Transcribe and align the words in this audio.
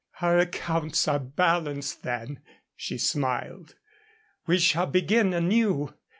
"Our 0.19 0.39
accounts 0.39 1.07
are 1.07 1.19
balanced, 1.19 2.01
then," 2.01 2.39
she 2.75 2.97
smiled. 2.97 3.75
"We 4.47 4.57
shall 4.57 4.87
begin 4.87 5.31
anew. 5.31 5.93